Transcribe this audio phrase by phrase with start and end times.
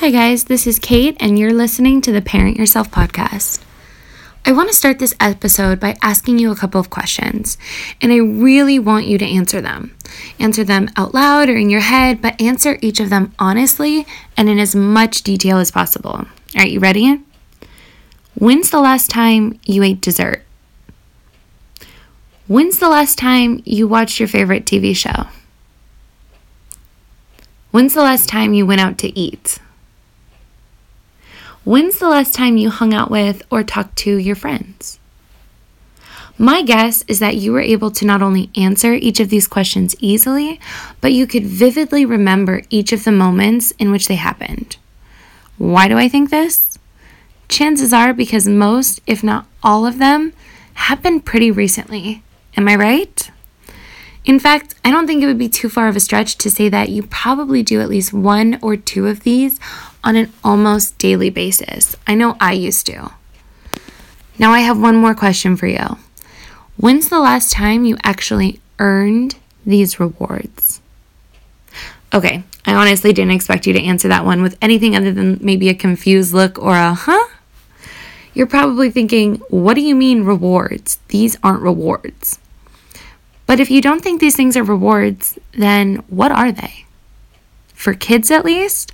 [0.00, 3.62] Hi, guys, this is Kate, and you're listening to the Parent Yourself podcast.
[4.46, 7.58] I want to start this episode by asking you a couple of questions,
[8.00, 9.94] and I really want you to answer them.
[10.38, 14.06] Answer them out loud or in your head, but answer each of them honestly
[14.38, 16.12] and in as much detail as possible.
[16.12, 16.26] All
[16.56, 17.20] right, you ready?
[18.36, 20.42] When's the last time you ate dessert?
[22.46, 25.28] When's the last time you watched your favorite TV show?
[27.70, 29.58] When's the last time you went out to eat?
[31.64, 34.98] When's the last time you hung out with or talked to your friends?
[36.38, 39.94] My guess is that you were able to not only answer each of these questions
[40.00, 40.58] easily,
[41.02, 44.78] but you could vividly remember each of the moments in which they happened.
[45.58, 46.78] Why do I think this?
[47.50, 50.32] Chances are because most, if not all of them,
[50.72, 52.22] happened pretty recently.
[52.56, 53.30] Am I right?
[54.24, 56.68] In fact, I don't think it would be too far of a stretch to say
[56.68, 59.58] that you probably do at least one or two of these
[60.04, 61.96] on an almost daily basis.
[62.06, 63.12] I know I used to.
[64.38, 65.98] Now, I have one more question for you.
[66.76, 70.80] When's the last time you actually earned these rewards?
[72.12, 75.68] Okay, I honestly didn't expect you to answer that one with anything other than maybe
[75.68, 77.28] a confused look or a huh?
[78.34, 80.98] You're probably thinking, what do you mean rewards?
[81.08, 82.38] These aren't rewards.
[83.50, 86.84] But if you don't think these things are rewards, then what are they?
[87.74, 88.92] For kids, at least,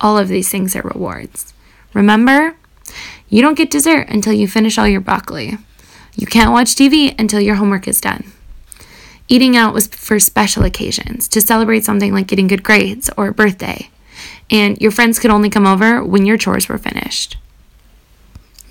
[0.00, 1.52] all of these things are rewards.
[1.92, 2.56] Remember,
[3.28, 5.58] you don't get dessert until you finish all your broccoli.
[6.16, 8.24] You can't watch TV until your homework is done.
[9.28, 13.34] Eating out was for special occasions, to celebrate something like getting good grades or a
[13.34, 13.90] birthday.
[14.48, 17.36] And your friends could only come over when your chores were finished.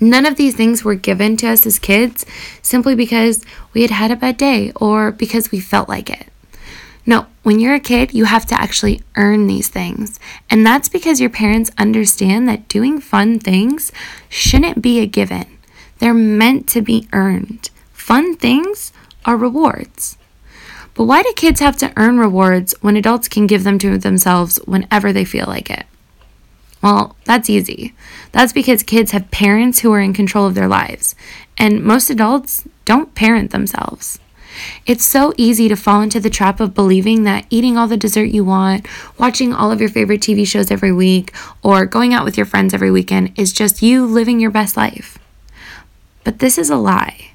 [0.00, 2.24] None of these things were given to us as kids
[2.62, 6.28] simply because we had had a bad day or because we felt like it.
[7.04, 10.20] No, when you're a kid, you have to actually earn these things.
[10.50, 13.90] And that's because your parents understand that doing fun things
[14.28, 15.46] shouldn't be a given,
[15.98, 17.70] they're meant to be earned.
[17.92, 18.92] Fun things
[19.24, 20.18] are rewards.
[20.94, 24.58] But why do kids have to earn rewards when adults can give them to themselves
[24.66, 25.86] whenever they feel like it?
[26.82, 27.94] Well, that's easy.
[28.32, 31.14] That's because kids have parents who are in control of their lives,
[31.56, 34.20] and most adults don't parent themselves.
[34.86, 38.30] It's so easy to fall into the trap of believing that eating all the dessert
[38.30, 38.86] you want,
[39.18, 42.74] watching all of your favorite TV shows every week, or going out with your friends
[42.74, 45.18] every weekend is just you living your best life.
[46.24, 47.30] But this is a lie.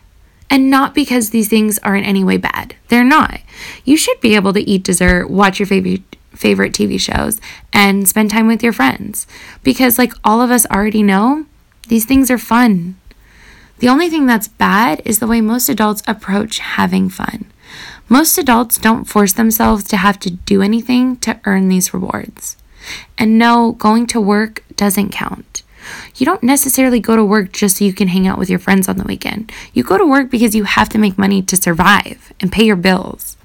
[0.49, 2.75] And not because these things are in any way bad.
[2.89, 3.39] They're not.
[3.85, 6.03] You should be able to eat dessert, watch your favorite
[6.33, 7.39] favorite TV shows
[7.71, 9.27] and spend time with your friends.
[9.63, 11.45] Because, like all of us already know,
[11.87, 12.95] these things are fun.
[13.79, 17.45] The only thing that's bad is the way most adults approach having fun.
[18.07, 22.57] Most adults don't force themselves to have to do anything to earn these rewards.
[23.17, 25.63] And no, going to work doesn't count.
[26.15, 28.87] You don't necessarily go to work just so you can hang out with your friends
[28.87, 29.51] on the weekend.
[29.73, 32.75] You go to work because you have to make money to survive and pay your
[32.75, 33.35] bills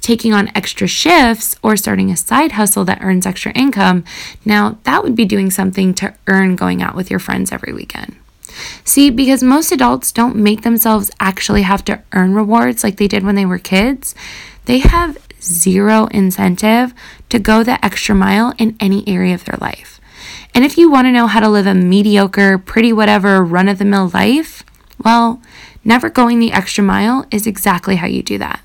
[0.00, 4.04] taking on extra shifts or starting a side hustle that earns extra income,
[4.44, 8.16] now that would be doing something to earn going out with your friends every weekend.
[8.84, 13.24] See, because most adults don't make themselves actually have to earn rewards like they did
[13.24, 14.14] when they were kids,
[14.64, 16.92] they have zero incentive
[17.28, 20.00] to go the extra mile in any area of their life.
[20.54, 23.78] And if you want to know how to live a mediocre, pretty whatever, run of
[23.78, 24.64] the mill life,
[25.02, 25.40] well,
[25.84, 28.60] never going the extra mile is exactly how you do that.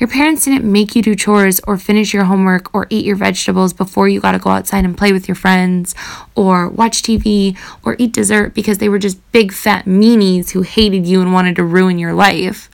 [0.00, 3.74] Your parents didn't make you do chores or finish your homework or eat your vegetables
[3.74, 5.94] before you got to go outside and play with your friends
[6.34, 11.06] or watch TV or eat dessert because they were just big fat meanies who hated
[11.06, 12.70] you and wanted to ruin your life.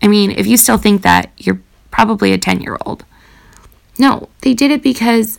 [0.00, 3.04] I mean, if you still think that, you're probably a 10 year old.
[3.98, 5.38] No, they did it because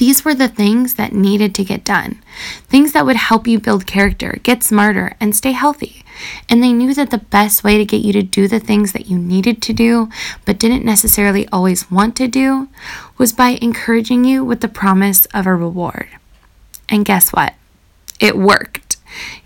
[0.00, 2.22] these were the things that needed to get done,
[2.68, 6.02] things that would help you build character, get smarter, and stay healthy.
[6.48, 9.08] And they knew that the best way to get you to do the things that
[9.08, 10.08] you needed to do,
[10.46, 12.68] but didn't necessarily always want to do,
[13.18, 16.08] was by encouraging you with the promise of a reward.
[16.88, 17.52] And guess what?
[18.18, 18.79] It worked.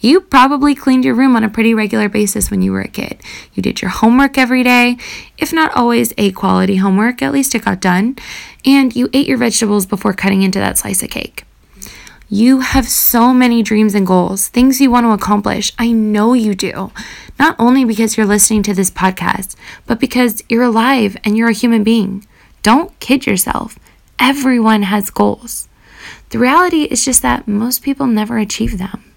[0.04, 3.22] You probably cleaned your room on a pretty regular basis when you were a kid.
[3.54, 4.98] You did your homework every day,
[5.38, 8.16] if not always a quality homework, at least it got done,
[8.66, 11.44] and you ate your vegetables before cutting into that slice of cake.
[12.28, 15.72] You have so many dreams and goals, things you want to accomplish.
[15.78, 16.92] I know you do.
[17.38, 21.54] Not only because you're listening to this podcast, but because you're alive and you're a
[21.54, 22.26] human being.
[22.62, 23.78] Don't kid yourself.
[24.18, 25.66] Everyone has goals.
[26.28, 29.13] The reality is just that most people never achieve them.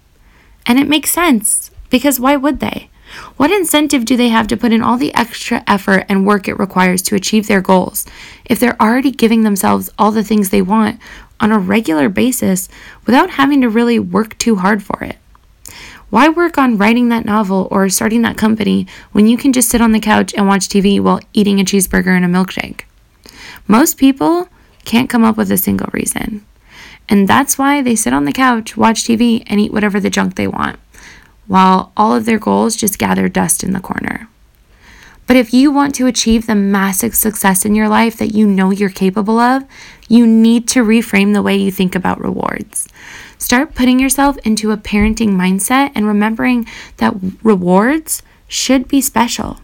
[0.68, 2.90] And it makes sense because why would they?
[3.38, 6.58] What incentive do they have to put in all the extra effort and work it
[6.58, 8.04] requires to achieve their goals
[8.44, 11.00] if they're already giving themselves all the things they want
[11.40, 12.68] on a regular basis
[13.06, 15.16] without having to really work too hard for it.
[16.10, 19.80] Why work on writing that novel or starting that company when you can just sit
[19.80, 22.82] on the couch and watch TV while eating a cheeseburger and a milkshake?
[23.66, 24.48] Most people
[24.84, 26.44] can't come up with a single reason.
[27.08, 30.34] And that's why they sit on the couch, watch TV, and eat whatever the junk
[30.34, 30.78] they want,
[31.46, 34.28] while all of their goals just gather dust in the corner.
[35.26, 38.70] But if you want to achieve the massive success in your life that you know
[38.70, 39.62] you're capable of,
[40.08, 42.88] you need to reframe the way you think about rewards.
[43.36, 46.66] Start putting yourself into a parenting mindset and remembering
[46.96, 49.60] that rewards should be special.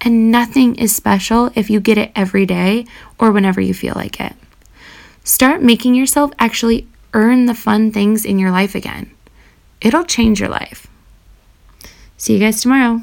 [0.00, 2.86] And nothing is special if you get it every day
[3.18, 4.34] or whenever you feel like it.
[5.26, 9.10] Start making yourself actually earn the fun things in your life again.
[9.80, 10.86] It'll change your life.
[12.18, 13.00] See you guys tomorrow.